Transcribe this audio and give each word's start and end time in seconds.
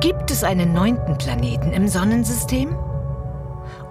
Gibt 0.00 0.30
es 0.30 0.44
einen 0.44 0.72
neunten 0.72 1.18
Planeten 1.18 1.72
im 1.72 1.86
Sonnensystem? 1.86 2.74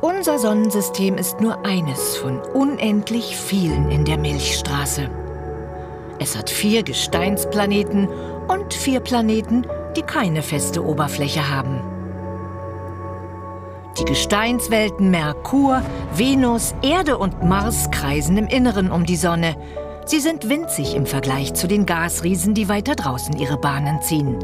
Unser 0.01 0.39
Sonnensystem 0.39 1.19
ist 1.19 1.39
nur 1.39 1.63
eines 1.63 2.17
von 2.17 2.39
unendlich 2.39 3.37
vielen 3.37 3.91
in 3.91 4.05
der 4.05 4.17
Milchstraße. 4.17 5.07
Es 6.17 6.35
hat 6.35 6.49
vier 6.49 6.81
Gesteinsplaneten 6.81 8.07
und 8.47 8.73
vier 8.73 9.01
Planeten, 9.01 9.67
die 9.95 10.01
keine 10.01 10.41
feste 10.41 10.83
Oberfläche 10.83 11.47
haben. 11.47 11.79
Die 13.99 14.05
Gesteinswelten 14.05 15.11
Merkur, 15.11 15.83
Venus, 16.15 16.73
Erde 16.81 17.19
und 17.19 17.43
Mars 17.43 17.91
kreisen 17.91 18.35
im 18.37 18.47
Inneren 18.47 18.91
um 18.91 19.05
die 19.05 19.15
Sonne. 19.15 19.55
Sie 20.09 20.19
sind 20.19 20.49
winzig 20.49 20.95
im 20.95 21.05
Vergleich 21.05 21.53
zu 21.53 21.67
den 21.67 21.85
Gasriesen, 21.85 22.55
die 22.55 22.67
weiter 22.67 22.95
draußen 22.95 23.37
ihre 23.37 23.59
Bahnen 23.59 24.01
ziehen. 24.01 24.39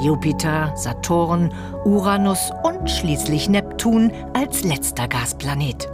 Jupiter, 0.00 0.72
Saturn, 0.76 1.52
Uranus 1.84 2.50
und 2.62 2.90
schließlich 2.90 3.50
Neptun 3.50 4.12
als 4.32 4.64
letzter 4.64 5.08
Gasplanet. 5.08 5.90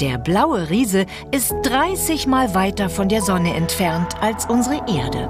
Der 0.00 0.16
blaue 0.16 0.70
Riese 0.70 1.04
ist 1.30 1.54
30 1.64 2.26
Mal 2.26 2.54
weiter 2.54 2.88
von 2.88 3.10
der 3.10 3.20
Sonne 3.20 3.52
entfernt 3.52 4.14
als 4.22 4.46
unsere 4.46 4.76
Erde. 4.88 5.28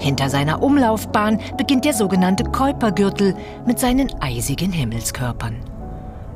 Hinter 0.00 0.28
seiner 0.28 0.60
Umlaufbahn 0.60 1.38
beginnt 1.56 1.84
der 1.84 1.94
sogenannte 1.94 2.42
Kuipergürtel 2.42 3.36
mit 3.64 3.78
seinen 3.78 4.10
eisigen 4.20 4.72
Himmelskörpern. 4.72 5.54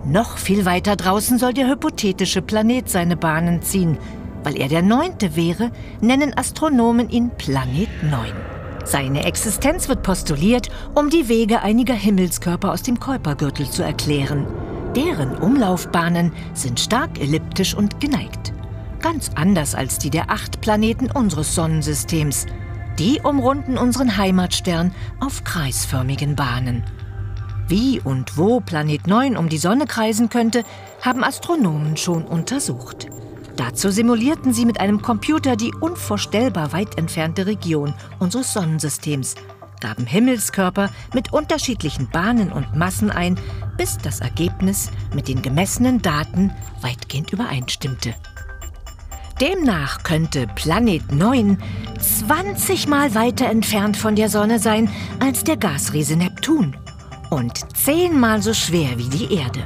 Noch 0.05 0.39
viel 0.39 0.65
weiter 0.65 0.95
draußen 0.95 1.39
soll 1.39 1.55
der 1.55 1.69
hypothetische 1.69 2.41
Planet 2.41 2.89
seine 2.89 3.17
Bahnen 3.17 3.63
ziehen. 3.63 3.99
Weil 4.43 4.57
er 4.57 4.69
der 4.69 4.83
neunte 4.83 5.37
wäre, 5.37 5.71
nennen 6.01 6.37
Astronomen 6.37 7.11
ihn 7.11 7.31
Planet 7.37 7.89
9. 8.03 8.33
Seine 8.85 9.25
Existenz 9.25 9.89
wird 9.89 10.03
postuliert, 10.03 10.69
um 10.95 11.11
die 11.11 11.29
Wege 11.29 11.61
einiger 11.63 11.95
Himmelskörper 11.95 12.73
aus 12.73 12.83
dem 12.83 12.99
Kuipergürtel 12.99 13.69
zu 13.69 13.83
erklären. 13.83 14.47
Deren 14.97 15.37
Umlaufbahnen 15.37 16.33
sind 16.55 16.81
stark 16.81 17.21
elliptisch 17.21 17.75
und 17.75 18.01
geneigt. 18.01 18.53
Ganz 19.01 19.31
anders 19.35 19.75
als 19.75 19.99
die 19.99 20.11
der 20.11 20.31
acht 20.31 20.61
Planeten 20.61 21.11
unseres 21.11 21.55
Sonnensystems– 21.55 22.47
die 23.01 23.19
umrunden 23.23 23.79
unseren 23.79 24.19
Heimatstern 24.19 24.93
auf 25.21 25.43
kreisförmigen 25.43 26.37
Bahnen. 26.37 26.85
Wie 27.67 27.99
und 27.99 28.37
wo 28.37 28.61
Planet 28.61 29.07
9 29.07 29.39
um 29.39 29.49
die 29.49 29.57
Sonne 29.57 29.87
kreisen 29.87 30.29
könnte, 30.29 30.65
haben 31.01 31.25
Astronomen 31.25 31.97
schon 31.97 32.25
untersucht. 32.25 33.09
Dazu 33.57 33.91
simulierten 33.91 34.53
sie 34.53 34.65
mit 34.65 34.81
einem 34.81 35.03
Computer 35.03 35.57
die 35.57 35.73
unvorstellbar 35.75 36.73
weit 36.73 36.99
entfernte 36.99 37.47
Region 37.47 37.95
unseres 38.19 38.53
Sonnensystems, 38.53 39.35
gaben 39.81 40.07
Himmelskörper 40.07 40.91
mit 41.15 41.33
unterschiedlichen 41.33 42.09
Bahnen 42.11 42.53
und 42.53 42.77
Massen 42.77 43.11
ein, 43.11 43.39
bis 43.77 43.99
das 43.99 44.21
Ergebnis 44.21 44.91
mit 45.15 45.29
den 45.29 45.43
gemessenen 45.43 46.03
Daten 46.03 46.53
weitgehend 46.81 47.33
übereinstimmte. 47.33 48.15
Demnach 49.41 50.03
könnte 50.03 50.47
Planet 50.55 51.13
9 51.13 51.59
20 51.99 52.89
Mal 52.89 53.15
weiter 53.15 53.47
entfernt 53.47 53.97
von 53.97 54.15
der 54.15 54.29
Sonne 54.29 54.59
sein 54.59 54.91
als 55.19 55.45
der 55.45 55.57
Gasriese 55.57 56.17
Neptun 56.17 56.77
und 57.31 57.75
zehnmal 57.75 58.43
so 58.43 58.53
schwer 58.53 58.99
wie 58.99 59.09
die 59.09 59.35
Erde. 59.35 59.65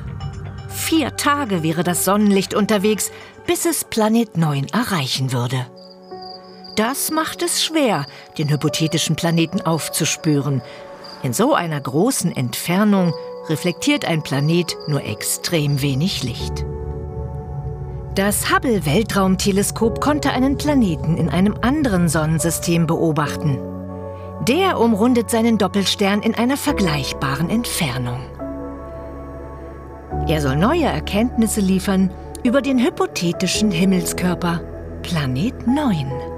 Vier 0.69 1.17
Tage 1.17 1.63
wäre 1.63 1.83
das 1.83 2.05
Sonnenlicht 2.05 2.55
unterwegs, 2.55 3.11
bis 3.47 3.67
es 3.67 3.85
Planet 3.85 4.37
9 4.37 4.69
erreichen 4.69 5.33
würde. 5.33 5.67
Das 6.77 7.11
macht 7.11 7.43
es 7.43 7.63
schwer, 7.63 8.07
den 8.39 8.51
hypothetischen 8.51 9.17
Planeten 9.17 9.61
aufzuspüren. 9.61 10.61
In 11.23 11.33
so 11.33 11.55
einer 11.55 11.81
großen 11.81 12.35
Entfernung 12.35 13.13
reflektiert 13.49 14.05
ein 14.05 14.23
Planet 14.23 14.77
nur 14.89 15.05
extrem 15.05 15.81
wenig 15.83 16.23
Licht. 16.23 16.65
Das 18.15 18.53
Hubble-Weltraumteleskop 18.53 20.01
konnte 20.01 20.31
einen 20.31 20.57
Planeten 20.57 21.17
in 21.17 21.29
einem 21.29 21.57
anderen 21.61 22.09
Sonnensystem 22.09 22.87
beobachten. 22.87 23.59
Der 24.49 24.79
umrundet 24.79 25.31
seinen 25.31 25.59
Doppelstern 25.59 26.23
in 26.23 26.35
einer 26.35 26.57
vergleichbaren 26.57 27.51
Entfernung. 27.51 28.21
Er 30.29 30.41
soll 30.41 30.57
neue 30.57 30.85
Erkenntnisse 30.85 31.61
liefern 31.61 32.11
über 32.45 32.61
den 32.61 32.79
hypothetischen 32.79 33.71
Himmelskörper 33.71 34.61
Planet 35.03 35.67
9. 35.67 36.34